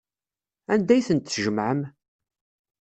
[0.73, 1.79] Anda ay tent-tjemɛem?